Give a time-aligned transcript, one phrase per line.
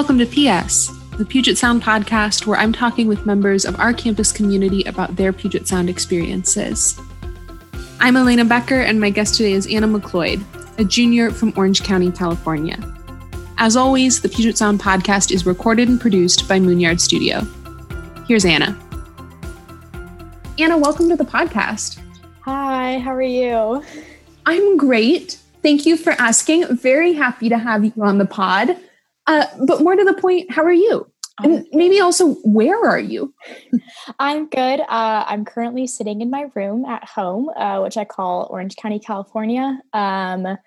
[0.00, 4.32] Welcome to PS, the Puget Sound podcast where I'm talking with members of our campus
[4.32, 6.98] community about their Puget Sound experiences.
[8.00, 10.42] I'm Elena Becker, and my guest today is Anna McLeod,
[10.78, 12.78] a junior from Orange County, California.
[13.58, 17.42] As always, the Puget Sound podcast is recorded and produced by Moonyard Studio.
[18.26, 18.74] Here's Anna.
[20.58, 22.00] Anna, welcome to the podcast.
[22.46, 23.84] Hi, how are you?
[24.46, 25.38] I'm great.
[25.60, 26.74] Thank you for asking.
[26.74, 28.78] Very happy to have you on the pod.
[29.30, 31.08] Uh, but more to the point, how are you?
[31.44, 33.32] And maybe also, where are you?
[34.18, 34.80] I'm good.
[34.80, 38.98] Uh, I'm currently sitting in my room at home, uh, which I call Orange County,
[38.98, 40.58] California, um,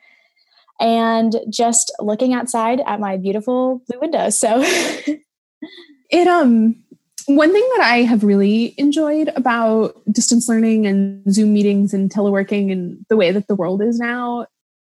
[0.80, 4.40] and just looking outside at my beautiful blue windows.
[4.40, 4.62] So,
[6.10, 6.78] it um,
[7.26, 12.72] one thing that I have really enjoyed about distance learning and Zoom meetings and teleworking
[12.72, 14.48] and the way that the world is now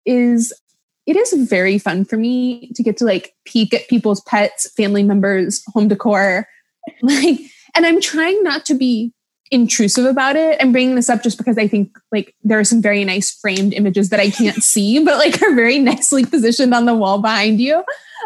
[0.06, 0.54] is
[1.06, 5.04] it is very fun for me to get to like peek at people's pets, family
[5.04, 6.48] members, home decor.
[7.02, 7.40] Like,
[7.76, 9.12] and I'm trying not to be
[9.52, 10.58] intrusive about it.
[10.62, 13.74] I'm bringing this up just because I think like there are some very nice framed
[13.74, 17.60] images that I can't see, but like are very nicely positioned on the wall behind
[17.60, 17.84] you.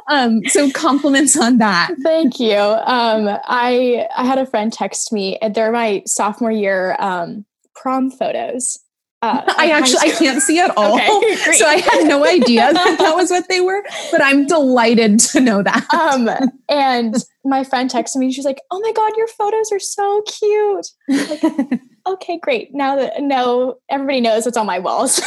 [0.10, 1.92] Um, so compliments on that.
[2.04, 2.58] Thank you.
[2.58, 5.38] Um, I I had a friend text me.
[5.38, 8.80] and They're my sophomore year um, prom photos.
[9.22, 12.98] Uh, I actually I can't see at all, okay, so I had no idea that
[13.00, 13.84] that was what they were.
[14.12, 15.94] But I'm delighted to know that.
[15.94, 16.30] Um,
[16.70, 18.32] and my friend texted me.
[18.32, 22.74] She's like, "Oh my god, your photos are so cute." Like, okay, great.
[22.74, 25.22] Now that now everybody knows what's on my walls.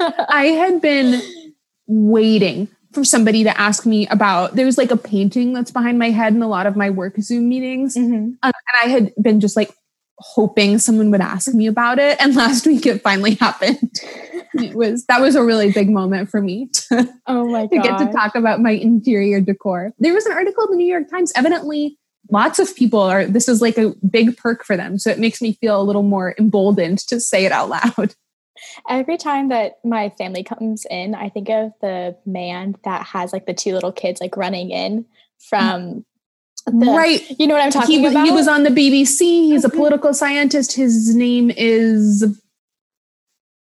[0.00, 1.22] I had been
[1.86, 4.56] waiting for somebody to ask me about.
[4.56, 7.48] There's like a painting that's behind my head in a lot of my work Zoom
[7.48, 8.14] meetings, mm-hmm.
[8.14, 9.72] um, and I had been just like
[10.22, 12.16] hoping someone would ask me about it.
[12.20, 13.90] And last week it finally happened.
[14.54, 17.98] it was that was a really big moment for me to, oh my to get
[17.98, 19.92] to talk about my interior decor.
[19.98, 21.32] There was an article in the New York Times.
[21.34, 21.98] Evidently,
[22.30, 24.98] lots of people are this is like a big perk for them.
[24.98, 28.14] So it makes me feel a little more emboldened to say it out loud.
[28.88, 33.46] Every time that my family comes in, I think of the man that has like
[33.46, 35.06] the two little kids like running in
[35.48, 36.04] from
[36.66, 37.22] the, right.
[37.38, 38.24] You know what I'm talking he, about?
[38.24, 39.20] He was on the BBC.
[39.20, 40.72] He's a political scientist.
[40.72, 42.24] His name is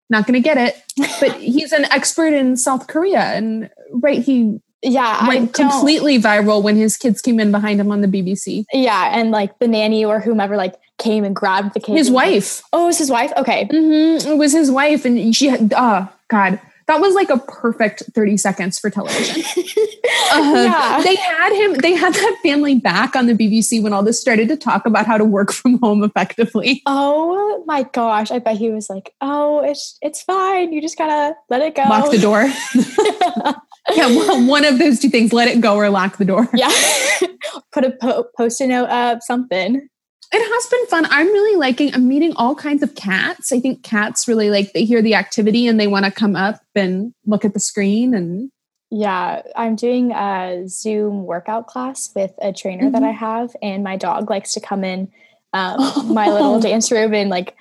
[0.09, 0.81] not going to get it,
[1.19, 3.19] but he's an expert in South Korea.
[3.19, 8.01] And right, he yeah went completely viral when his kids came in behind him on
[8.01, 8.65] the BBC.
[8.73, 11.95] Yeah, and like the nanny or whomever like came and grabbed the kid.
[11.95, 12.61] His wife.
[12.73, 13.31] oh, it was his wife.
[13.37, 14.29] Okay, mm-hmm.
[14.31, 15.73] it was his wife, and she had.
[15.75, 16.59] Oh God,
[16.89, 19.43] that was like a perfect 30 seconds for television.
[20.33, 21.01] uh, yeah.
[21.03, 24.47] They had him, they had that family back on the BBC when all this started
[24.47, 26.81] to talk about how to work from home effectively.
[26.87, 28.31] Oh my gosh.
[28.31, 30.73] I bet he was like, oh, it's it's fine.
[30.73, 31.83] You just gotta let it go.
[31.83, 32.41] Lock the door.
[33.95, 36.49] yeah, well, one of those two things, let it go or lock the door.
[36.55, 36.73] Yeah.
[37.71, 39.87] Put a po- post-it note up, something
[40.31, 41.07] it has been fun.
[41.09, 43.51] I'm really liking, I'm meeting all kinds of cats.
[43.51, 46.61] I think cats really like, they hear the activity and they want to come up
[46.75, 48.13] and look at the screen.
[48.13, 48.51] And
[48.91, 52.91] yeah, I'm doing a Zoom workout class with a trainer mm-hmm.
[52.93, 55.11] that I have, and my dog likes to come in
[55.53, 55.77] um,
[56.13, 57.55] my little dance room and like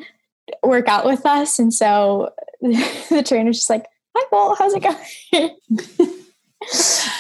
[0.63, 1.59] work out with us.
[1.59, 5.57] And so the trainer's just like, hi, Bolt, how's it going?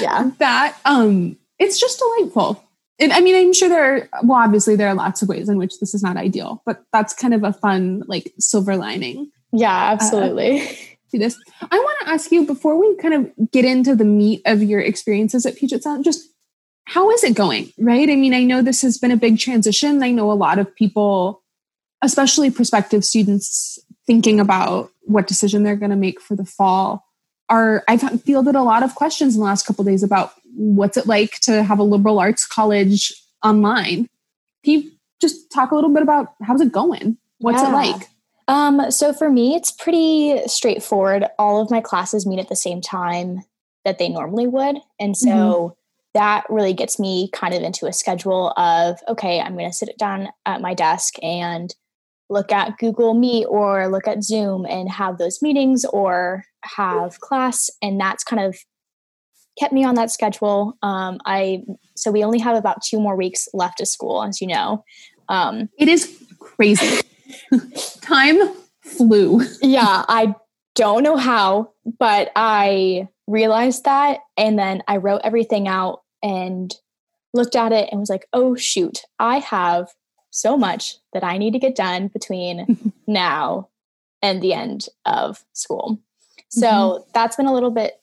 [0.00, 0.31] yeah.
[0.38, 2.62] That, um, it's just delightful
[3.00, 5.56] and I mean, I'm sure there are, well, obviously there are lots of ways in
[5.56, 9.31] which this is not ideal, but that's kind of a fun, like, silver lining.
[9.53, 10.60] Yeah, absolutely.
[10.60, 10.64] Uh,
[11.08, 11.38] see this.
[11.62, 14.81] I want to ask you before we kind of get into the meat of your
[14.81, 16.28] experiences at Puget Sound, just
[16.84, 17.72] how is it going?
[17.78, 18.08] Right.
[18.08, 20.03] I mean, I know this has been a big transition.
[20.03, 21.42] I know a lot of people,
[22.03, 27.04] especially prospective students, thinking about what decision they're going to make for the fall
[27.50, 31.06] are I've fielded a lot of questions in the last couple days about what's it
[31.06, 33.14] like to have a liberal arts college
[33.44, 34.08] online.
[34.64, 37.16] Can you just talk a little bit about how's it going?
[37.38, 37.70] What's yeah.
[37.70, 38.08] it like?
[38.49, 41.26] Um, so for me, it's pretty straightforward.
[41.38, 43.43] All of my classes meet at the same time
[43.84, 44.78] that they normally would.
[44.99, 45.75] And so mm-hmm.
[46.14, 49.96] that really gets me kind of into a schedule of, okay, I'm going to sit
[49.99, 51.72] down at my desk and
[52.31, 57.70] look at Google Meet or look at Zoom and have those meetings or have class.
[57.81, 58.58] And that's kind of
[59.58, 60.76] kept me on that schedule.
[60.82, 61.62] Um, I
[61.94, 64.84] so we only have about two more weeks left of school, as you know.
[65.28, 67.00] Um, it is crazy.
[68.00, 68.38] Time
[68.82, 69.43] flew.
[69.62, 70.34] yeah, I
[70.75, 76.75] don't know how, but I realized that, and then I wrote everything out and
[77.34, 79.88] looked at it and was like, "Oh shoot, I have
[80.31, 83.69] so much that I need to get done between now
[84.22, 85.99] and the end of school.
[86.50, 87.10] So mm-hmm.
[87.14, 87.97] that's been a little bit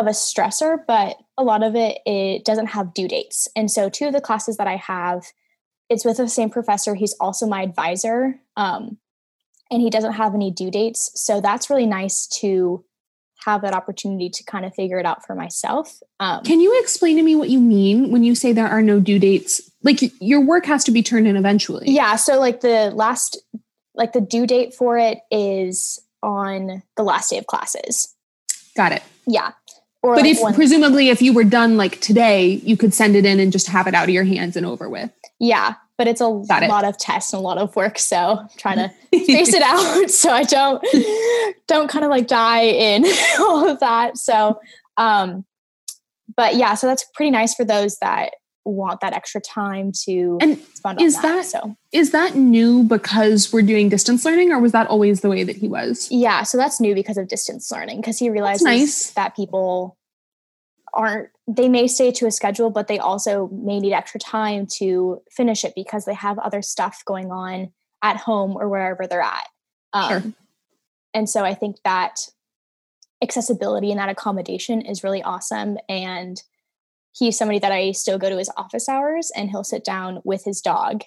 [0.00, 3.48] of a stressor, but a lot of it it doesn't have due dates.
[3.56, 5.24] And so two of the classes that I have,
[5.88, 6.94] it's with the same professor.
[6.94, 8.98] He's also my advisor, um,
[9.70, 11.10] and he doesn't have any due dates.
[11.14, 12.84] So that's really nice to
[13.44, 16.00] have that opportunity to kind of figure it out for myself.
[16.18, 19.00] Um, Can you explain to me what you mean when you say there are no
[19.00, 19.70] due dates?
[19.82, 21.90] Like your work has to be turned in eventually.
[21.90, 22.16] Yeah.
[22.16, 23.36] So like the last,
[23.94, 28.14] like the due date for it is on the last day of classes.
[28.76, 29.02] Got it.
[29.26, 29.52] Yeah.
[30.04, 33.16] Or but like if one, presumably if you were done like today, you could send
[33.16, 35.10] it in and just have it out of your hands and over with.
[35.40, 36.88] Yeah, but it's a Got lot it.
[36.88, 38.90] of tests and a lot of work, so I'm trying to
[39.24, 40.84] space it out so I don't
[41.66, 43.06] don't kind of like die in
[43.38, 44.18] all of that.
[44.18, 44.60] So,
[44.98, 45.46] um,
[46.36, 50.52] but yeah, so that's pretty nice for those that want that extra time to and
[50.98, 54.86] is that, that, so is that new because we're doing distance learning or was that
[54.86, 58.18] always the way that he was yeah so that's new because of distance learning because
[58.18, 59.10] he realizes nice.
[59.10, 59.96] that people
[60.94, 65.20] aren't they may stay to a schedule but they also may need extra time to
[65.30, 67.70] finish it because they have other stuff going on
[68.02, 69.48] at home or wherever they're at
[69.92, 70.32] um, sure.
[71.12, 72.28] and so i think that
[73.22, 76.42] accessibility and that accommodation is really awesome and
[77.16, 80.44] he's somebody that I still go to his office hours and he'll sit down with
[80.44, 81.02] his dog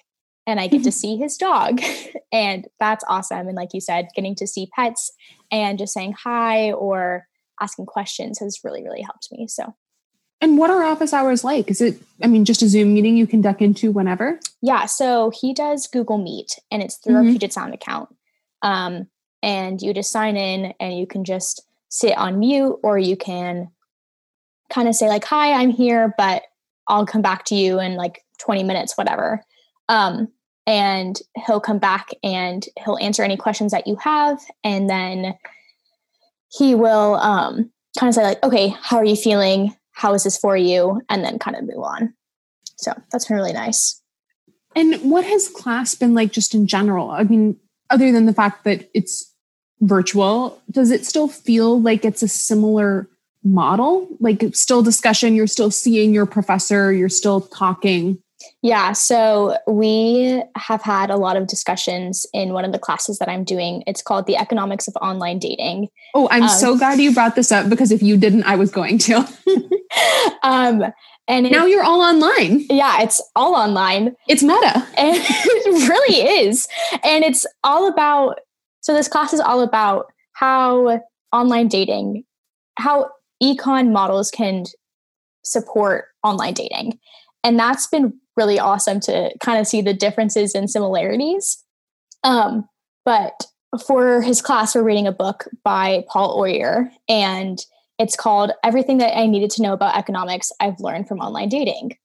[0.46, 1.80] and I get to see his dog.
[2.32, 3.46] and that's awesome.
[3.46, 5.12] And like you said, getting to see pets
[5.50, 7.26] and just saying hi or
[7.60, 9.46] asking questions has really, really helped me.
[9.48, 9.74] So
[10.40, 11.68] and what are office hours like?
[11.68, 14.38] Is it, I mean, just a Zoom meeting you can duck into whenever?
[14.62, 14.86] Yeah.
[14.86, 17.26] So he does Google Meet and it's through mm-hmm.
[17.26, 18.14] our Puget Sound account.
[18.62, 19.08] Um,
[19.42, 23.70] and you just sign in and you can just sit on mute or you can
[24.70, 26.42] kind of say like, "Hi, I'm here, but
[26.86, 29.42] I'll come back to you in like 20 minutes, whatever."
[29.88, 30.28] Um,
[30.66, 35.34] and he'll come back and he'll answer any questions that you have, and then
[36.50, 39.74] he will um, kind of say like, "Okay, how are you feeling?
[39.92, 42.14] How is this for you?" And then kind of move on.
[42.76, 44.00] So that's been really nice.
[44.76, 47.10] And what has class been like just in general?
[47.10, 47.56] I mean,
[47.90, 49.34] other than the fact that it's
[49.80, 53.08] virtual, does it still feel like it's a similar
[53.44, 54.08] model?
[54.20, 58.22] Like still discussion, you're still seeing your professor, you're still talking.
[58.62, 63.28] Yeah, so we have had a lot of discussions in one of the classes that
[63.28, 63.82] I'm doing.
[63.86, 65.88] It's called The Economics of Online Dating.
[66.14, 68.70] Oh, I'm um, so glad you brought this up because if you didn't, I was
[68.70, 69.16] going to.
[70.42, 70.84] um,
[71.26, 72.64] and now it, you're all online.
[72.70, 74.14] Yeah, it's all online.
[74.28, 74.86] It's meta.
[74.96, 76.66] And it really is.
[77.04, 78.40] And it's all about
[78.80, 81.00] so this class is all about how
[81.32, 82.24] online dating,
[82.78, 83.10] how
[83.42, 84.64] econ models can
[85.42, 86.98] support online dating.
[87.44, 91.64] And that's been really awesome to kind of see the differences and similarities.
[92.24, 92.68] Um,
[93.04, 93.46] but
[93.86, 97.58] for his class, we're reading a book by Paul Oyer, and
[97.98, 101.96] it's called Everything That I Needed to Know About Economics I've Learned from Online Dating.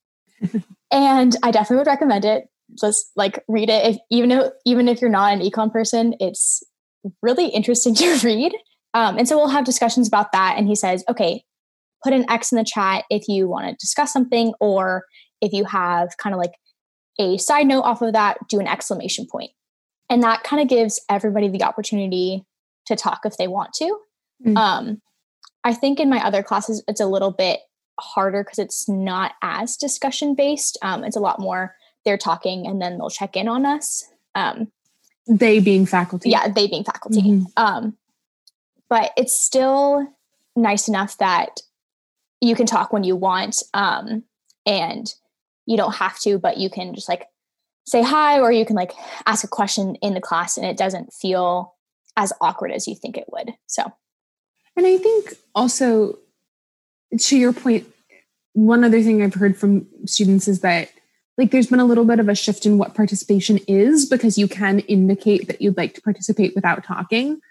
[0.92, 2.50] and I definitely would recommend it.
[2.80, 3.86] Just like read it.
[3.86, 6.64] If, even if even if you're not an econ person, it's
[7.22, 8.54] really interesting to read.
[8.94, 10.56] Um, and so we'll have discussions about that.
[10.58, 11.44] And he says, okay,
[12.04, 15.04] put an X in the chat if you want to discuss something, or
[15.42, 16.54] if you have kind of like
[17.20, 19.52] a side note off of that, do an exclamation point.
[20.10, 22.46] And that kind of gives everybody the opportunity
[22.86, 23.86] to talk if they want to.
[24.46, 24.58] Mm-hmm.
[24.58, 25.02] Um,
[25.64, 27.62] I think in my other classes, it's a little bit
[28.00, 30.78] harder because it's not as discussion based.
[30.82, 34.04] Um, it's a lot more they're talking and then they'll check in on us.
[34.36, 34.72] Um,
[35.26, 36.30] they being faculty.
[36.30, 37.22] Yeah, they being faculty.
[37.22, 37.44] Mm-hmm.
[37.56, 37.98] Um,
[38.94, 40.06] but it's still
[40.56, 41.62] nice enough that
[42.42, 44.24] you can talk when you want um,
[44.68, 45.16] and
[45.66, 47.26] you don't have to but you can just like
[47.88, 48.92] say hi or you can like
[49.26, 51.74] ask a question in the class and it doesn't feel
[52.18, 53.92] as awkward as you think it would so.
[54.78, 56.20] And i think also
[57.18, 57.88] to your point
[58.54, 60.92] one other thing i've heard from students is that
[61.40, 64.48] like there's been a little bit of a shift in what participation is because you
[64.48, 67.42] can indicate that you'd like to participate without talking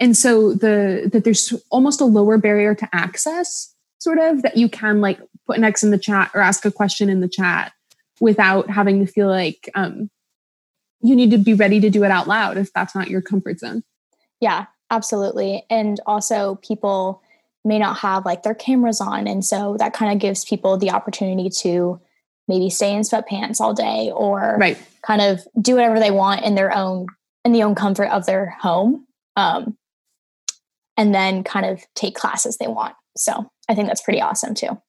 [0.00, 4.68] and so the that there's almost a lower barrier to access sort of that you
[4.68, 7.72] can like put an x in the chat or ask a question in the chat
[8.20, 10.10] without having to feel like um,
[11.00, 13.58] you need to be ready to do it out loud if that's not your comfort
[13.58, 13.82] zone.
[14.40, 15.64] Yeah absolutely.
[15.70, 17.22] And also people
[17.64, 19.26] may not have like their cameras on.
[19.26, 22.00] And so that kind of gives people the opportunity to
[22.46, 24.78] maybe stay in sweatpants all day or right.
[25.02, 27.06] kind of do whatever they want in their own
[27.44, 29.06] in the own comfort of their home.
[29.36, 29.76] Um,
[30.96, 32.94] and then kind of take classes they want.
[33.16, 34.80] So I think that's pretty awesome too.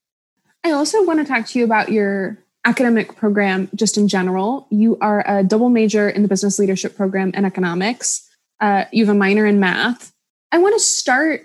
[0.64, 4.68] I also want to talk to you about your academic program just in general.
[4.72, 8.28] You are a double major in the business leadership program and economics.
[8.60, 10.12] Uh, you have a minor in math.
[10.52, 11.42] I want to start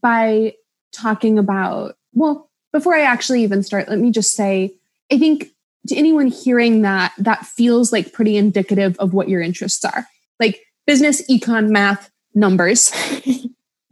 [0.00, 0.54] by
[0.92, 4.74] talking about, well, before I actually even start, let me just say,
[5.10, 5.48] I think
[5.88, 10.06] to anyone hearing that, that feels like pretty indicative of what your interests are.
[10.40, 12.92] Like business, econ, math, numbers.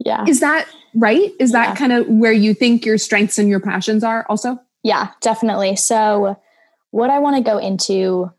[0.05, 0.25] yeah.
[0.27, 1.31] Is that right?
[1.39, 4.59] Is that kind of where you think your strengths and your passions are also?
[4.83, 5.75] Yeah, definitely.
[5.75, 6.37] So,
[6.91, 8.31] what I want to go into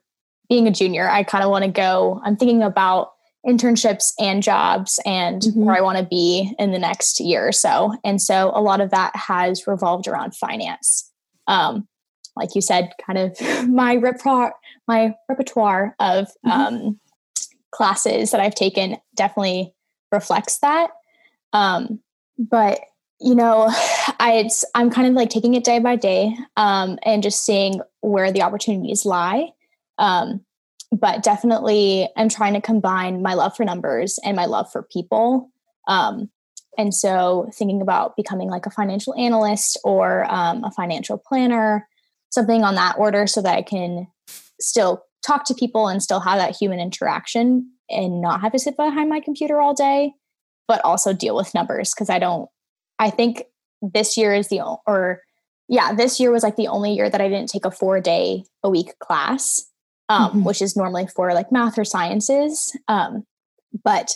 [0.49, 3.13] being a junior, I kind of want to go, I'm thinking about
[3.47, 5.65] internships and jobs and mm-hmm.
[5.65, 7.97] where I want to be in the next year or so.
[8.05, 11.11] And so, a lot of that has revolved around finance.
[11.47, 11.89] Um,
[12.35, 14.55] like you said, kind of my repertoire,
[14.89, 16.51] my repertoire of mm-hmm.
[16.51, 17.01] um,
[17.73, 19.75] classes that I've taken definitely
[20.11, 20.91] reflects that.
[21.53, 22.01] Um,
[22.39, 22.81] but
[23.23, 23.69] you know,
[24.19, 28.33] I I'm kind of like taking it day by day um, and just seeing where
[28.33, 29.51] the opportunities lie.
[29.99, 30.45] Um,
[30.91, 35.51] but definitely, I'm trying to combine my love for numbers and my love for people.
[35.89, 36.29] Um,
[36.77, 41.89] and so, thinking about becoming like a financial analyst or um, a financial planner,
[42.31, 44.07] something on that order, so that I can
[44.61, 48.77] still talk to people and still have that human interaction and not have to sit
[48.77, 50.15] behind my computer all day
[50.73, 52.49] but also deal with numbers because I don't,
[52.99, 53.43] I think
[53.83, 55.21] this year is the, or
[55.69, 58.45] yeah, this year was like the only year that I didn't take a four day
[58.63, 59.67] a week class,
[60.09, 60.45] um, mm-hmm.
[60.45, 62.75] which is normally for like math or sciences.
[62.89, 63.27] Um,
[63.85, 64.15] but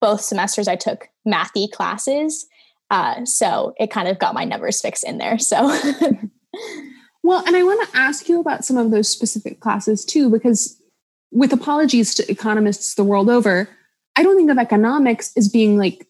[0.00, 2.48] both semesters I took mathy classes.
[2.90, 5.38] Uh, so it kind of got my numbers fixed in there.
[5.38, 5.56] So,
[7.22, 10.82] well, and I want to ask you about some of those specific classes too, because
[11.30, 13.68] with apologies to economists the world over,
[14.16, 16.06] I don't think of economics as being like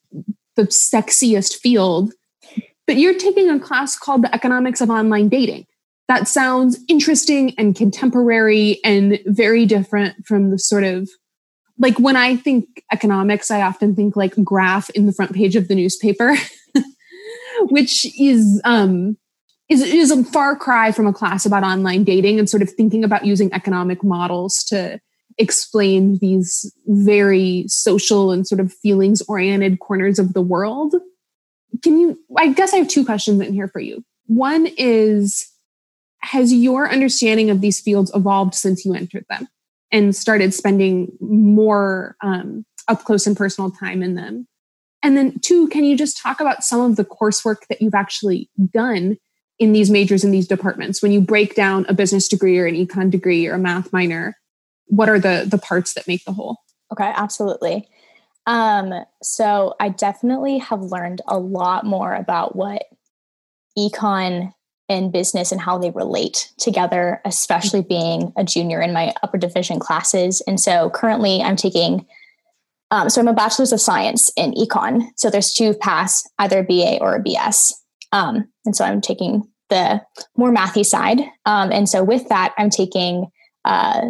[0.55, 2.13] the sexiest field,
[2.87, 5.67] but you're taking a class called the economics of online dating.
[6.09, 11.09] That sounds interesting and contemporary and very different from the sort of
[11.79, 15.69] like when I think economics, I often think like graph in the front page of
[15.69, 16.35] the newspaper,
[17.69, 19.17] which is um
[19.69, 23.05] is is a far cry from a class about online dating and sort of thinking
[23.05, 25.01] about using economic models to
[25.39, 30.95] explain these very social and sort of feelings oriented corners of the world.
[31.83, 32.19] Can you?
[32.37, 34.05] I guess I have two questions in here for you.
[34.27, 35.47] One is
[36.21, 39.49] Has your understanding of these fields evolved since you entered them
[39.93, 44.49] and started spending more um, up close and personal time in them?
[45.03, 48.51] And then, two, can you just talk about some of the coursework that you've actually
[48.73, 49.19] done
[49.59, 52.75] in these majors in these departments when you break down a business degree or an
[52.75, 54.37] econ degree or a math minor
[54.87, 56.59] what are the the parts that make the whole?
[56.93, 57.89] Okay absolutely.
[58.47, 62.85] Um so i definitely have learned a lot more about what
[63.79, 64.53] econ
[64.89, 69.81] and business and how they relate together especially being a junior in my upper division
[69.81, 70.41] classes.
[70.47, 72.07] And so currently i'm taking
[72.93, 75.09] um, so i'm a bachelor's of science in econ.
[75.17, 77.73] So there's two paths either a ba or a bs
[78.13, 80.01] um, and so i'm taking the
[80.37, 81.19] more mathy side.
[81.45, 83.27] Um, and so with that i'm taking
[83.65, 84.01] uh,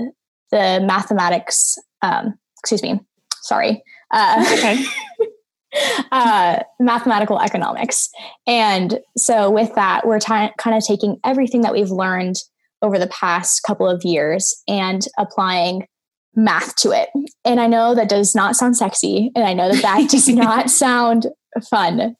[0.50, 3.00] the mathematics, um, excuse me,
[3.42, 3.82] sorry.
[4.10, 4.84] Uh, okay.
[6.12, 8.08] uh, mathematical economics.
[8.46, 12.36] And so, with that, we're t- kind of taking everything that we've learned
[12.82, 15.86] over the past couple of years and applying
[16.34, 17.08] math to it.
[17.44, 20.70] And I know that does not sound sexy, and I know that that does not
[20.70, 21.26] sound
[21.70, 22.16] fun,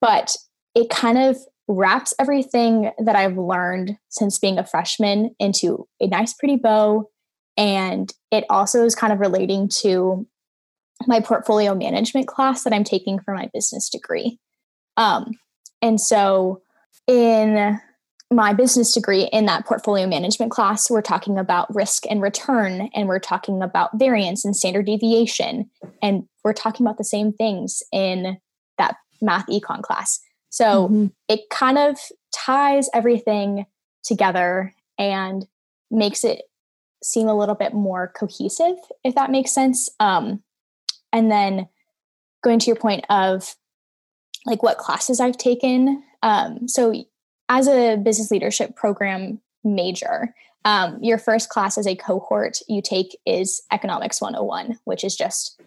[0.00, 0.36] but
[0.74, 1.36] it kind of
[1.66, 7.10] wraps everything that I've learned since being a freshman into a nice, pretty bow
[7.58, 10.26] and it also is kind of relating to
[11.06, 14.38] my portfolio management class that I'm taking for my business degree.
[14.96, 15.32] Um,
[15.82, 16.62] and so,
[17.06, 17.80] in
[18.30, 23.08] my business degree, in that portfolio management class, we're talking about risk and return, and
[23.08, 25.68] we're talking about variance and standard deviation.
[26.02, 28.38] And we're talking about the same things in
[28.76, 30.20] that math econ class.
[30.50, 31.06] So, mm-hmm.
[31.28, 31.98] it kind of
[32.32, 33.66] ties everything
[34.04, 35.46] together and
[35.90, 36.42] makes it
[37.02, 39.88] seem a little bit more cohesive, if that makes sense.
[40.00, 40.42] Um,
[41.12, 41.68] and then
[42.42, 43.54] going to your point of
[44.46, 46.02] like what classes I've taken.
[46.22, 46.94] Um, so,
[47.48, 53.18] as a business leadership program major, um, your first class as a cohort you take
[53.24, 55.60] is Economics 101, which is just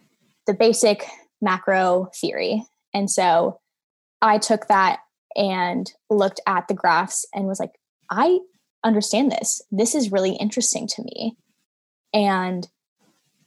[0.46, 1.06] the basic
[1.42, 2.64] macro theory.
[2.94, 3.60] And so
[4.22, 5.00] I took that
[5.36, 7.74] and looked at the graphs and was like,
[8.10, 8.40] I
[8.84, 9.62] understand this.
[9.72, 11.38] This is really interesting to me.
[12.14, 12.68] And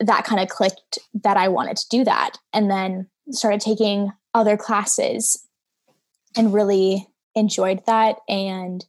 [0.00, 2.38] that kind of clicked that I wanted to do that.
[2.52, 5.46] And then started taking other classes
[6.36, 8.84] and really enjoyed that and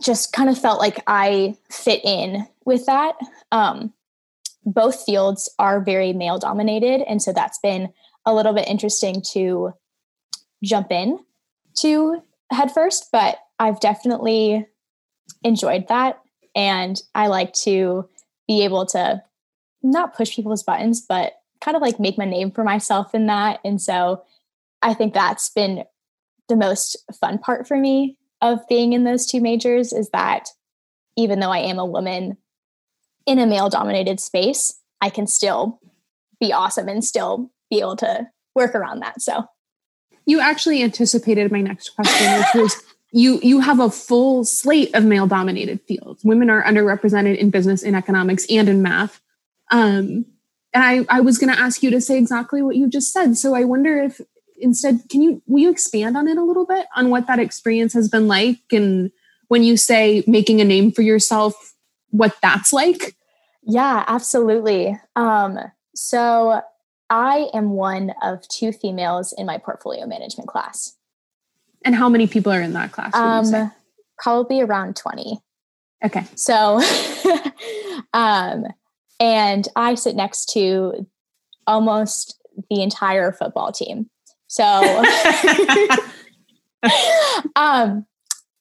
[0.00, 3.14] just kind of felt like I fit in with that.
[3.50, 3.92] Um,
[4.64, 7.02] both fields are very male dominated.
[7.08, 7.92] And so that's been
[8.24, 9.72] a little bit interesting to
[10.62, 11.18] jump in
[11.78, 14.66] to headfirst, but I've definitely
[15.42, 16.20] enjoyed that.
[16.54, 18.08] And I like to
[18.46, 19.22] be able to
[19.82, 23.60] not push people's buttons, but kind of like make my name for myself in that.
[23.64, 24.24] And so
[24.82, 25.84] I think that's been
[26.48, 30.48] the most fun part for me of being in those two majors is that
[31.16, 32.36] even though I am a woman
[33.26, 35.80] in a male dominated space, I can still
[36.40, 39.20] be awesome and still be able to work around that.
[39.20, 39.44] So
[40.26, 45.04] you actually anticipated my next question, which was you you have a full slate of
[45.04, 46.24] male dominated fields.
[46.24, 49.20] Women are underrepresented in business, in economics, and in math.
[49.70, 50.26] Um,
[50.74, 53.36] and I, I was going to ask you to say exactly what you just said.
[53.36, 54.20] So I wonder if
[54.60, 57.94] instead, can you will you expand on it a little bit on what that experience
[57.94, 59.10] has been like, and
[59.48, 61.74] when you say making a name for yourself,
[62.10, 63.16] what that's like?
[63.62, 64.98] Yeah, absolutely.
[65.16, 65.58] Um,
[65.94, 66.62] so
[67.10, 70.94] I am one of two females in my portfolio management class.
[71.88, 73.14] And how many people are in that class?
[73.14, 73.72] Um,
[74.18, 75.40] probably around 20.
[76.04, 76.22] Okay.
[76.34, 76.82] So,
[78.12, 78.66] um,
[79.18, 81.06] and I sit next to
[81.66, 84.10] almost the entire football team.
[84.48, 84.62] So,
[87.56, 88.04] um,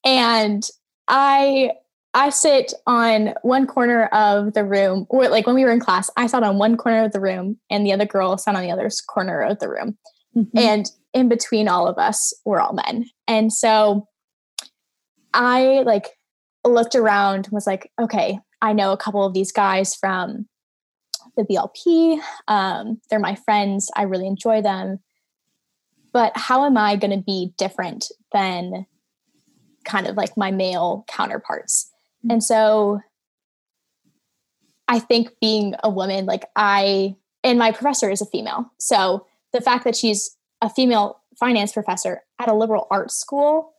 [0.05, 0.65] and
[1.09, 1.71] I
[2.13, 6.09] I sit on one corner of the room, or like when we were in class,
[6.15, 8.71] I sat on one corner of the room, and the other girl sat on the
[8.71, 9.97] other corner of the room.
[10.37, 10.57] Mm-hmm.
[10.57, 13.05] And in between all of us, we're all men.
[13.27, 14.07] And so
[15.33, 16.17] I like
[16.65, 20.47] looked around and was like, okay, I know a couple of these guys from
[21.35, 22.19] the BLP.
[22.47, 23.89] Um, they're my friends.
[23.95, 24.99] I really enjoy them.
[26.13, 28.85] But how am I going to be different than
[29.85, 31.91] kind of like my male counterparts?
[32.19, 32.31] Mm-hmm.
[32.31, 32.99] And so
[34.87, 38.71] I think being a woman, like I, and my professor is a female.
[38.79, 43.73] So the fact that she's a female finance professor at a liberal arts school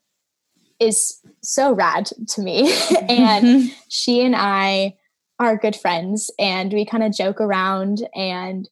[0.81, 2.61] is so rad to me.
[3.09, 3.67] and mm-hmm.
[3.89, 4.97] she and I
[5.39, 8.69] are good friends and we kind of joke around and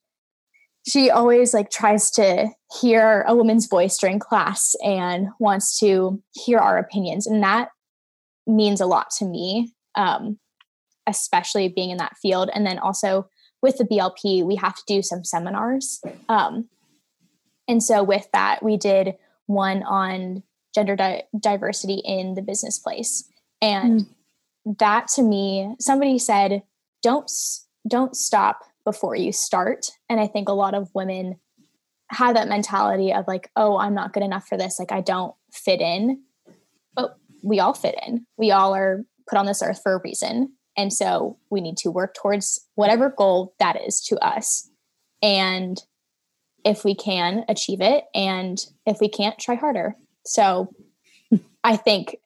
[0.87, 2.47] she always like tries to
[2.79, 7.69] hear a woman's voice during class and wants to hear our opinions and that
[8.45, 10.37] means a lot to me um,
[11.07, 13.27] especially being in that field and then also
[13.61, 16.67] with the blp we have to do some seminars um,
[17.67, 23.29] and so with that we did one on gender di- diversity in the business place.
[23.61, 24.77] And mm.
[24.79, 26.63] that to me somebody said
[27.01, 27.31] don't
[27.87, 29.91] don't stop before you start.
[30.09, 31.39] And i think a lot of women
[32.09, 34.79] have that mentality of like oh i'm not good enough for this.
[34.79, 36.21] Like i don't fit in.
[36.95, 38.25] But we all fit in.
[38.37, 40.53] We all are put on this earth for a reason.
[40.77, 44.69] And so we need to work towards whatever goal that is to us.
[45.21, 45.81] And
[46.67, 50.69] if we can achieve it and if we can't try harder so
[51.63, 52.17] i think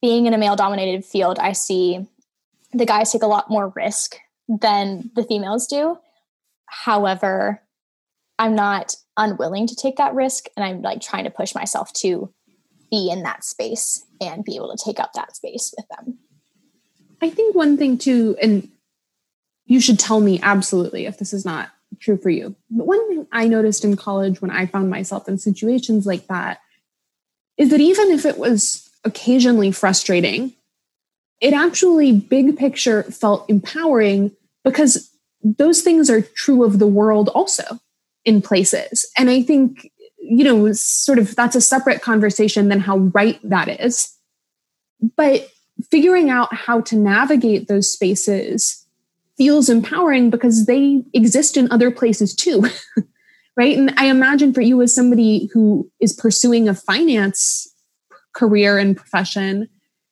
[0.00, 2.06] being in a male dominated field, I see
[2.72, 4.16] the guys take a lot more risk
[4.48, 5.98] than the females do.
[6.66, 7.62] However,
[8.38, 12.32] I'm not unwilling to take that risk and I'm like trying to push myself to
[12.90, 16.18] be in that space and be able to take up that space with them.
[17.22, 18.68] I think one thing too, and
[19.66, 22.54] you should tell me absolutely if this is not true for you.
[22.70, 26.60] But one thing I noticed in college when I found myself in situations like that
[27.56, 30.52] is that even if it was occasionally frustrating,
[31.40, 34.30] it actually, big picture, felt empowering
[34.64, 35.10] because
[35.42, 37.80] those things are true of the world also
[38.24, 39.10] in places.
[39.16, 43.68] And I think, you know, sort of that's a separate conversation than how right that
[43.80, 44.14] is.
[45.16, 45.48] But
[45.90, 48.79] figuring out how to navigate those spaces
[49.40, 52.62] feels empowering because they exist in other places too.
[53.56, 53.74] right.
[53.74, 57.66] And I imagine for you, as somebody who is pursuing a finance
[58.34, 59.66] career and profession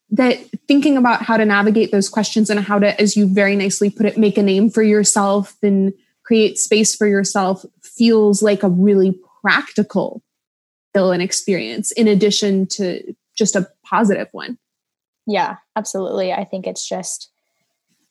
[0.09, 3.91] that thinking about how to navigate those questions and how to as you very nicely
[3.91, 5.93] put it make a name for yourself and
[6.25, 10.23] create space for yourself feels like a really practical
[10.95, 14.57] fill and experience in addition to just a positive one
[15.27, 17.31] yeah absolutely i think it's just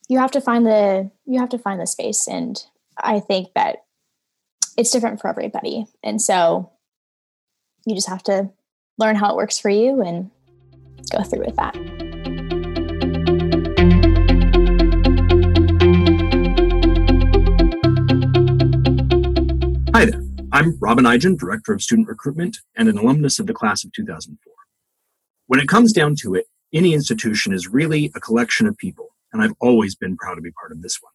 [0.09, 2.65] you have to find the you have to find the space and
[2.97, 3.85] i think that
[4.77, 6.71] it's different for everybody and so
[7.85, 8.51] you just have to
[8.99, 10.31] learn how it works for you and
[11.11, 11.75] go through with that.
[19.95, 20.23] Hi there.
[20.53, 24.53] I'm Robin Eigen, Director of Student Recruitment and an alumnus of the class of 2004.
[25.47, 29.43] When it comes down to it, any institution is really a collection of people, and
[29.43, 31.13] I've always been proud to be part of this one.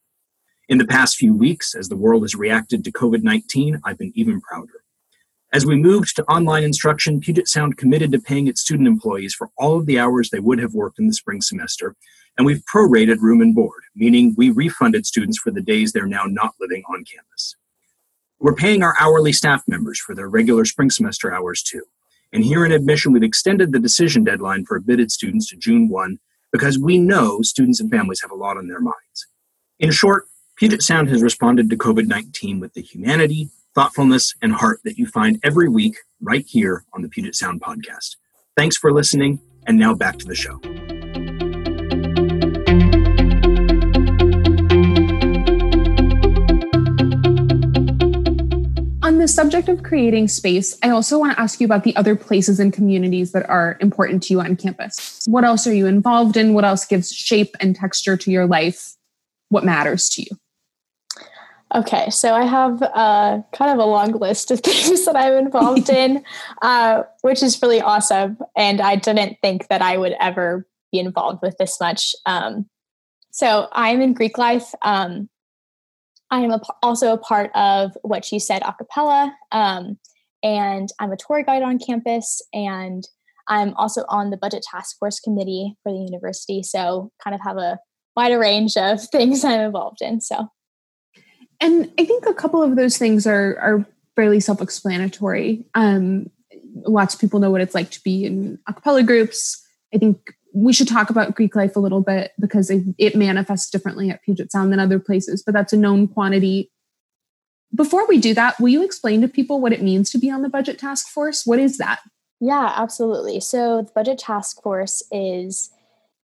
[0.70, 4.14] In the past few weeks, as the world has reacted to COVID 19, I've been
[4.16, 4.84] even prouder.
[5.52, 9.50] As we moved to online instruction, Puget Sound committed to paying its student employees for
[9.58, 11.96] all of the hours they would have worked in the spring semester,
[12.38, 16.24] and we've prorated room and board, meaning we refunded students for the days they're now
[16.26, 17.56] not living on campus.
[18.40, 21.84] We're paying our hourly staff members for their regular spring semester hours too.
[22.32, 26.20] And here in admission, we've extended the decision deadline for admitted students to June 1
[26.54, 29.28] because we know students and families have a lot on their minds.
[29.80, 34.80] In short, Puget Sound has responded to COVID 19 with the humanity, thoughtfulness, and heart
[34.86, 38.16] that you find every week right here on the Puget Sound podcast.
[38.56, 40.62] Thanks for listening, and now back to the show.
[49.24, 52.60] The subject of creating space, I also want to ask you about the other places
[52.60, 55.24] and communities that are important to you on campus.
[55.26, 56.54] What else are you involved in?
[56.54, 58.98] What else gives shape and texture to your life?
[59.48, 60.28] What matters to you?
[61.74, 65.90] Okay, so I have uh, kind of a long list of things that I'm involved
[66.02, 66.22] in,
[66.62, 68.38] uh, which is really awesome.
[68.58, 72.14] And I didn't think that I would ever be involved with this much.
[72.26, 72.68] Um,
[73.32, 74.76] so I'm in Greek life.
[74.82, 75.30] Um,
[76.34, 80.00] I am a, also a part of what you said a cappella, um,
[80.42, 83.08] and I'm a tour guide on campus, and
[83.48, 86.64] I'm also on the budget task force committee for the university.
[86.64, 87.78] So kind of have a
[88.16, 90.22] wider range of things I'm involved in.
[90.22, 90.48] So
[91.62, 95.68] and I think a couple of those things are are fairly self-explanatory.
[95.76, 96.32] Um,
[96.88, 99.64] lots of people know what it's like to be in a cappella groups.
[99.94, 103.70] I think we should talk about Greek life a little bit because it, it manifests
[103.70, 106.72] differently at Puget Sound than other places, but that's a known quantity.
[107.76, 110.44] Before we do that, will you explain to people what it means to be on
[110.44, 111.46] the budget task force?
[111.46, 112.02] What is that?
[112.40, 113.40] Yeah, absolutely.
[113.40, 115.72] So, the budget task force is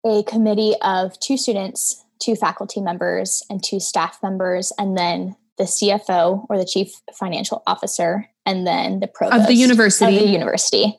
[0.05, 5.65] a committee of two students two faculty members and two staff members, and then the
[5.65, 10.27] CFO or the chief financial officer, and then the provost of the university, of the
[10.27, 10.97] university,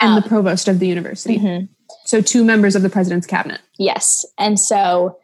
[0.00, 1.38] and um, the provost of the university.
[1.38, 1.72] Mm-hmm.
[2.04, 3.60] So two members of the president's cabinet.
[3.78, 5.18] Yes, and so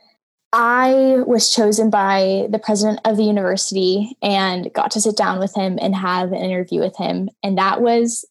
[0.52, 5.54] I was chosen by the president of the university and got to sit down with
[5.54, 8.24] him and have an interview with him, and that was.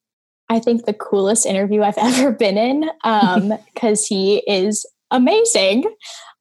[0.51, 5.83] I think the coolest interview I've ever been in because um, he is amazing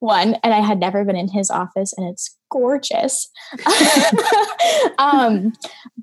[0.01, 3.31] one and i had never been in his office and it's gorgeous
[4.99, 5.53] um,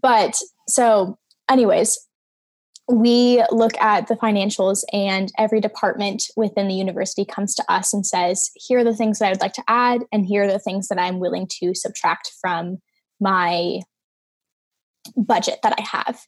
[0.01, 0.35] but
[0.67, 1.17] so
[1.49, 2.04] anyways
[2.87, 8.05] we look at the financials and every department within the university comes to us and
[8.05, 10.59] says here are the things that i would like to add and here are the
[10.59, 12.77] things that i'm willing to subtract from
[13.19, 13.79] my
[15.17, 16.21] budget that i have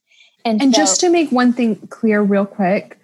[0.45, 2.99] and, and so, just to make one thing clear real quick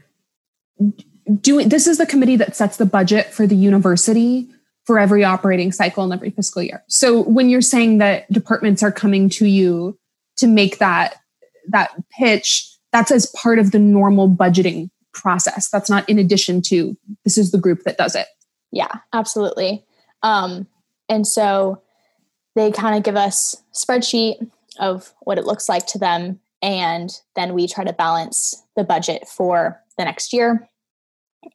[1.40, 4.50] doing this is the committee that sets the budget for the university
[4.86, 6.84] for every operating cycle and every fiscal year.
[6.88, 9.98] So when you're saying that departments are coming to you
[10.38, 11.16] to make that
[11.70, 15.70] that pitch, that's as part of the normal budgeting process.
[15.70, 18.28] That's not in addition to this is the group that does it.
[18.72, 19.84] Yeah, absolutely.
[20.24, 20.68] Um,
[21.10, 21.82] and so
[22.56, 27.54] they kind of give us spreadsheet of what it looks like to them and then
[27.54, 30.70] we try to balance the budget for the next year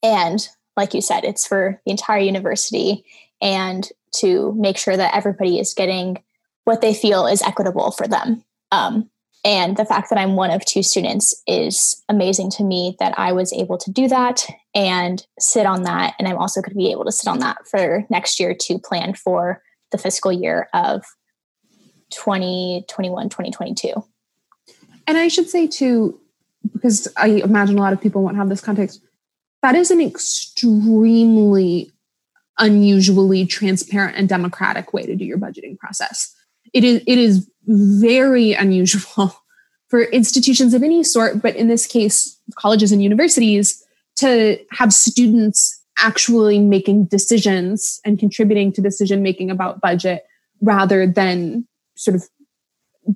[0.02, 0.48] and
[0.78, 3.04] like you said, it's for the entire university
[3.42, 3.88] and
[4.20, 6.22] to make sure that everybody is getting
[6.64, 8.44] what they feel is equitable for them.
[8.70, 9.10] Um,
[9.48, 13.32] and the fact that I'm one of two students is amazing to me that I
[13.32, 16.12] was able to do that and sit on that.
[16.18, 18.78] And I'm also going to be able to sit on that for next year to
[18.78, 21.02] plan for the fiscal year of
[22.10, 24.04] 2021, 2022.
[25.06, 26.20] And I should say, too,
[26.70, 29.00] because I imagine a lot of people won't have this context,
[29.62, 31.90] that is an extremely
[32.58, 36.34] unusually transparent and democratic way to do your budgeting process.
[36.72, 39.34] It is it is very unusual
[39.88, 43.84] for institutions of any sort, but in this case, colleges and universities,
[44.16, 50.24] to have students actually making decisions and contributing to decision making about budget
[50.60, 52.28] rather than sort of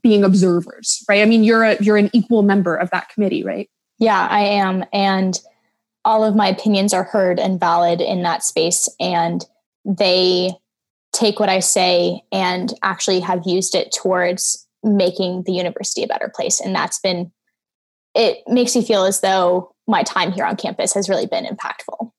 [0.03, 1.23] being observers, right?
[1.23, 3.69] I mean, you're a you're an equal member of that committee, right?
[3.99, 4.85] Yeah, I am.
[4.93, 5.39] And
[6.05, 9.45] all of my opinions are heard and valid in that space and
[9.85, 10.51] they
[11.13, 16.31] take what i say and actually have used it towards making the university a better
[16.35, 16.61] place.
[16.61, 17.33] And that's been
[18.15, 22.11] it makes me feel as though my time here on campus has really been impactful.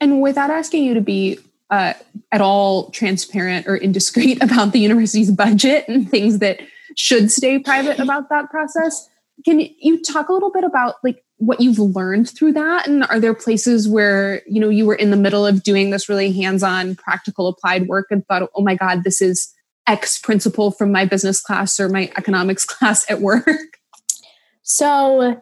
[0.00, 1.94] And without asking you to be uh,
[2.30, 6.60] at all transparent or indiscreet about the university's budget and things that
[6.96, 9.08] should stay private about that process
[9.44, 13.20] can you talk a little bit about like what you've learned through that and are
[13.20, 16.96] there places where you know you were in the middle of doing this really hands-on
[16.96, 19.54] practical applied work and thought oh my god this is
[19.86, 23.78] x principle from my business class or my economics class at work
[24.68, 25.40] So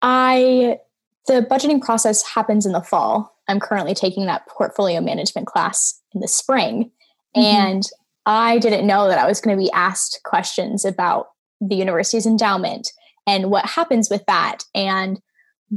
[0.00, 0.78] I
[1.28, 3.36] the budgeting process happens in the fall.
[3.46, 6.90] I'm currently taking that portfolio management class in the spring.
[7.36, 7.40] Mm-hmm.
[7.40, 7.82] And
[8.26, 11.28] I didn't know that I was going to be asked questions about
[11.60, 12.90] the university's endowment
[13.26, 15.20] and what happens with that and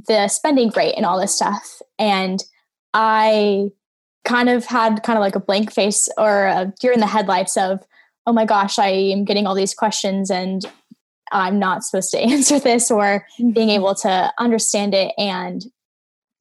[0.08, 1.82] the spending rate and all this stuff.
[1.98, 2.44] And
[2.94, 3.70] I
[4.26, 7.56] kind of had kind of like a blank face or a deer in the headlights
[7.56, 7.80] of,
[8.28, 10.66] oh my gosh, I am getting all these questions and
[11.32, 13.70] I'm not supposed to answer this or being mm-hmm.
[13.70, 15.14] able to understand it.
[15.18, 15.64] And,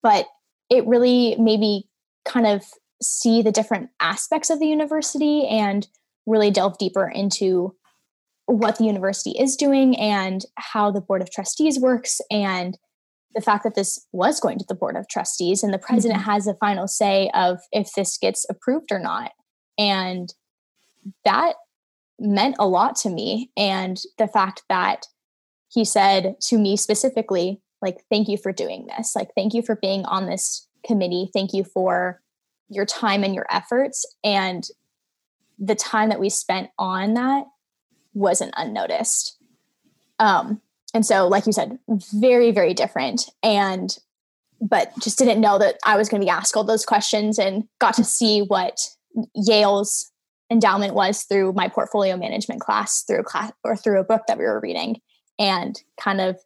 [0.03, 0.27] but
[0.71, 1.89] it really made me
[2.25, 2.65] kind of
[3.03, 5.87] see the different aspects of the university and
[6.27, 7.75] really delve deeper into
[8.47, 12.79] what the university is doing and how the board of trustees works and
[13.35, 16.31] the fact that this was going to the board of trustees and the president mm-hmm.
[16.31, 19.33] has a final say of if this gets approved or not
[19.79, 20.33] and
[21.25, 21.57] that
[22.19, 23.51] meant a lot to me.
[23.57, 25.07] And the fact that
[25.69, 29.15] he said to me specifically, like, thank you for doing this.
[29.17, 31.31] Like, thank you for being on this committee.
[31.33, 32.21] Thank you for
[32.69, 34.07] your time and your efforts.
[34.23, 34.65] And
[35.59, 37.45] the time that we spent on that
[38.15, 39.37] wasn't unnoticed.
[40.19, 40.61] Um,
[40.95, 41.79] and so, like you said,
[42.15, 43.29] very, very different.
[43.43, 43.99] And,
[44.61, 47.65] but just didn't know that I was going to be asked all those questions and
[47.81, 48.81] got to see what
[49.35, 50.13] Yale's
[50.51, 54.39] endowment was through my portfolio management class through a class or through a book that
[54.39, 55.01] we were reading
[55.39, 56.39] and kind of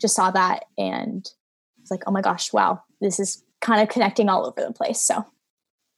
[0.00, 1.30] just saw that and
[1.80, 5.00] was like oh my gosh wow this is kind of connecting all over the place
[5.00, 5.24] so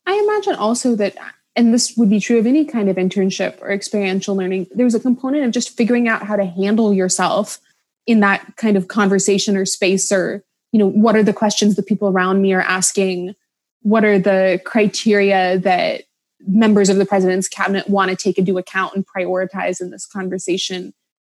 [0.06, 1.16] i imagine also that
[1.54, 5.00] and this would be true of any kind of internship or experiential learning there's a
[5.00, 7.60] component of just figuring out how to handle yourself
[8.06, 11.86] in that kind of conversation or space or you know what are the questions that
[11.86, 13.34] people around me are asking
[13.82, 16.02] what are the criteria that
[16.40, 20.92] members of the president's cabinet want to take into account and prioritize in this conversation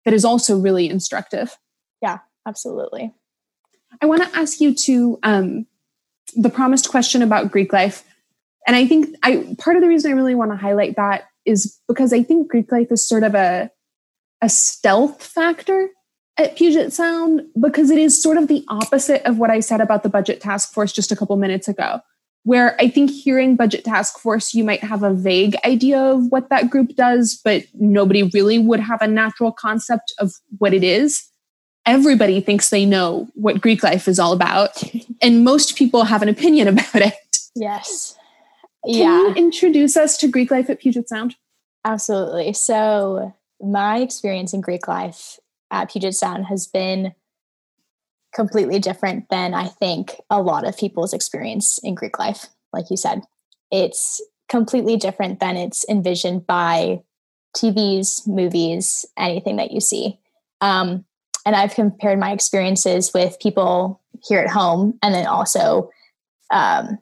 [0.05, 1.57] that is also really instructive.
[2.01, 3.13] Yeah, absolutely.
[4.01, 5.67] I want to ask you to um,
[6.35, 8.03] the promised question about Greek life.
[8.65, 11.77] And I think I part of the reason I really want to highlight that is
[11.87, 13.71] because I think Greek life is sort of a
[14.41, 15.89] a stealth factor
[16.37, 20.03] at Puget Sound because it is sort of the opposite of what I said about
[20.03, 22.01] the budget task force just a couple minutes ago
[22.47, 26.47] where I think hearing budget task force, you might have a vague idea of what
[26.47, 31.29] that group does, but nobody really would have a natural concept of what it is.
[31.85, 34.81] Everybody thinks they know what Greek life is all about,
[35.21, 37.37] and most people have an opinion about it.
[37.53, 38.15] Yes.
[38.85, 39.27] Can yeah.
[39.27, 41.35] you introduce us to Greek life at Puget Sound?
[41.83, 42.53] Absolutely.
[42.53, 45.37] So, my experience in Greek life
[45.71, 47.13] at Puget Sound has been
[48.33, 52.47] completely different than I think a lot of people's experience in Greek life.
[52.73, 53.21] Like you said,
[53.71, 57.01] it's completely different than it's envisioned by
[57.55, 60.19] TVs, movies, anything that you see.
[60.61, 61.05] Um,
[61.45, 65.89] and I've compared my experiences with people here at home and then also
[66.51, 66.97] um,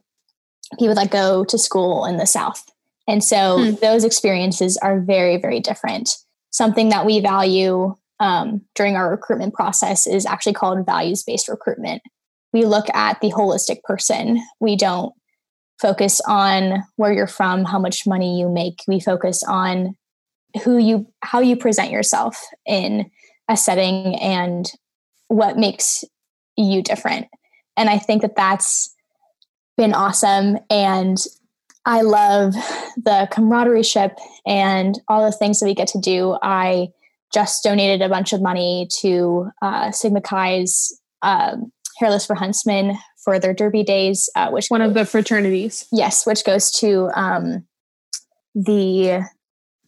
[0.80, 2.64] people that go to school in the South.
[3.08, 3.76] And so hmm.
[3.82, 6.18] those experiences are very, very different.
[6.52, 12.02] Something that we value um, during our recruitment process is actually called values based recruitment.
[12.54, 14.42] We look at the holistic person.
[14.60, 15.14] We don't
[15.82, 18.80] focus on where you're from, how much money you make.
[18.88, 19.96] We focus on
[20.64, 23.12] who you, how you present yourself in
[23.50, 24.72] a setting and
[25.28, 26.04] what makes
[26.56, 27.28] you different.
[27.76, 28.96] And I think that that's
[29.76, 30.58] been awesome.
[30.70, 31.18] And
[31.86, 32.54] I love
[32.96, 36.38] the camaraderie ship and all the things that we get to do.
[36.42, 36.88] I
[37.36, 43.40] just donated a bunch of money to uh, Sigma Chi's um, Hairless for Huntsman for
[43.40, 45.86] their Derby Days, uh, which one of the fraternities.
[45.92, 47.68] Yes, which goes to um,
[48.54, 49.28] the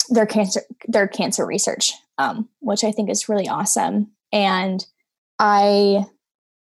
[0.09, 4.11] their cancer their cancer research, um, which I think is really awesome.
[4.33, 4.85] And
[5.39, 6.05] I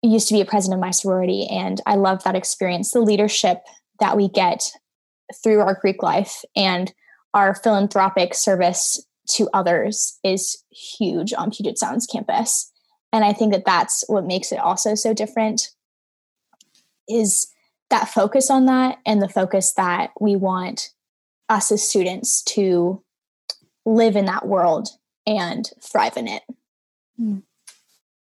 [0.03, 3.63] used to be a president of my sorority, and I love that experience, the leadership
[3.99, 4.71] that we get
[5.43, 6.93] through our Greek life and
[7.35, 12.73] our philanthropic service to others is huge on Puget Sound's campus.
[13.13, 15.71] And I think that that's what makes it also so different
[17.09, 17.49] is
[17.91, 20.91] that focus on that and the focus that we want
[21.49, 23.03] us as students to
[23.85, 24.89] live in that world
[25.27, 26.43] and thrive in it.
[27.17, 27.39] Hmm.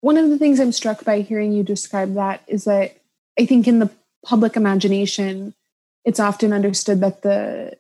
[0.02, 2.98] One of the things I'm struck by hearing you describe that is that
[3.40, 3.90] I think in the
[4.24, 5.56] public imagination,
[6.06, 7.78] it's often understood that the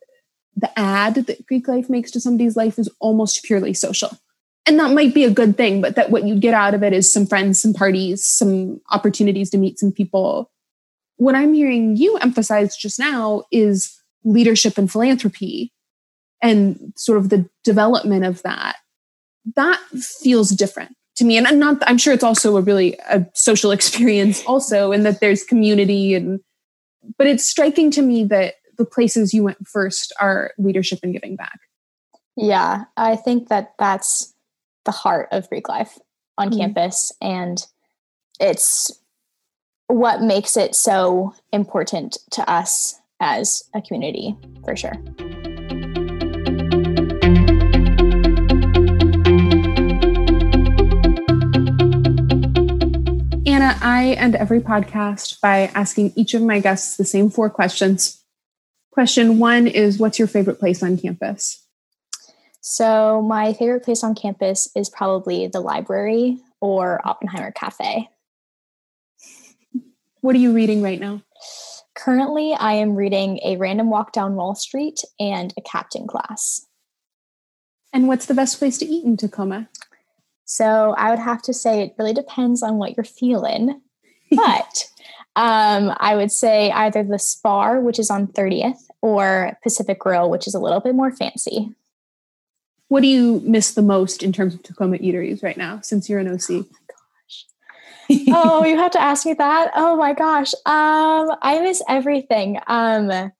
[0.57, 4.17] the add that Greek life makes to somebody's life is almost purely social.
[4.65, 6.91] And that might be a good thing, but that what you get out of it
[6.91, 10.51] is some friends, some parties, some opportunities to meet some people.
[11.17, 15.71] What I'm hearing you emphasize just now is leadership and philanthropy
[16.41, 18.75] and sort of the development of that.
[19.55, 21.37] That feels different to me.
[21.37, 25.21] And I'm not, I'm sure it's also a really a social experience also, and that
[25.21, 26.41] there's community and,
[27.17, 31.35] but it's striking to me that the places you went first are leadership and giving
[31.35, 31.59] back.
[32.35, 34.33] Yeah, I think that that's
[34.85, 35.97] the heart of Greek life
[36.37, 36.59] on mm-hmm.
[36.59, 37.11] campus.
[37.21, 37.65] And
[38.39, 38.91] it's
[39.87, 44.93] what makes it so important to us as a community, for sure.
[53.47, 58.23] Anna, I end every podcast by asking each of my guests the same four questions.
[58.97, 61.63] Question one is What's your favorite place on campus?
[62.61, 68.09] So, my favorite place on campus is probably the library or Oppenheimer Cafe.
[70.21, 71.21] What are you reading right now?
[71.93, 76.65] Currently, I am reading A Random Walk Down Wall Street and A Captain Class.
[77.93, 79.69] And what's the best place to eat in Tacoma?
[80.45, 83.79] So, I would have to say it really depends on what you're feeling.
[84.31, 84.89] But
[85.37, 90.47] um, I would say either the Spar, which is on 30th, or Pacific Grill, which
[90.47, 91.69] is a little bit more fancy.
[92.87, 96.19] What do you miss the most in terms of Tacoma eateries right now since you're
[96.19, 96.65] an OC?
[98.29, 99.71] oh, you have to ask me that.
[99.75, 100.55] Oh my gosh.
[100.65, 102.59] Um, I miss everything.
[102.65, 103.31] Um,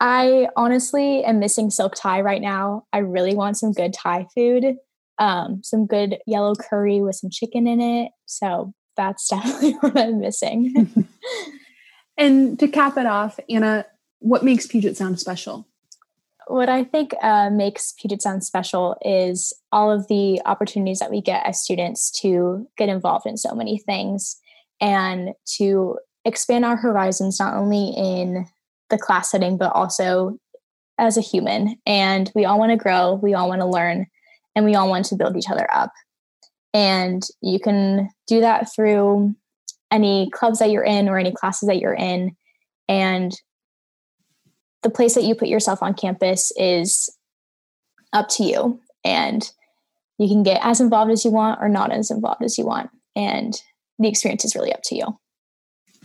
[0.00, 2.84] I honestly am missing silk Thai right now.
[2.92, 4.76] I really want some good Thai food.
[5.18, 8.12] Um, some good yellow curry with some chicken in it.
[8.26, 11.08] So that's definitely what I'm missing.
[12.18, 13.86] and to cap it off, Anna,
[14.18, 15.66] what makes Puget Sound special?
[16.48, 21.20] what I think uh, makes Puget Sound special is all of the opportunities that we
[21.20, 24.40] get as students to get involved in so many things
[24.80, 28.46] and to expand our horizons, not only in
[28.90, 30.38] the class setting, but also
[30.98, 31.76] as a human.
[31.86, 34.06] And we all want to grow, we all want to learn,
[34.56, 35.92] and we all want to build each other up.
[36.74, 39.34] And you can do that through
[39.90, 42.36] any clubs that you're in or any classes that you're in.
[42.88, 43.32] And
[44.82, 47.10] the place that you put yourself on campus is
[48.12, 48.80] up to you.
[49.04, 49.50] And
[50.18, 52.90] you can get as involved as you want or not as involved as you want.
[53.16, 53.60] And
[53.98, 55.18] the experience is really up to you.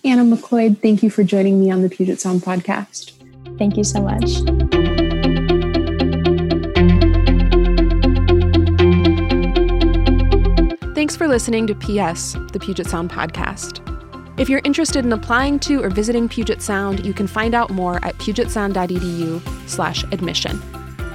[0.05, 3.11] Anna mcleod thank you for joining me on the puget sound podcast.
[3.57, 4.62] Thank you so much
[11.03, 13.81] Thanks for listening to PS, the Puget Sound podcast.
[14.39, 17.97] If you're interested in applying to or visiting Puget Sound, you can find out more
[18.05, 20.61] at pugetsound.edu slash admission.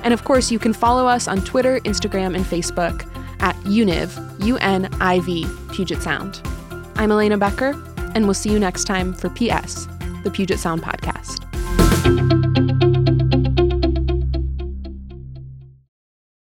[0.04, 5.46] And of course, you can follow us on Twitter, Instagram, and Facebook at UNIV, U-N-I-V,
[5.72, 6.42] Puget Sound.
[6.96, 7.70] I'm Elena Becker,
[8.14, 9.88] and we'll see you next time for PS,
[10.22, 11.47] the Puget Sound Podcast.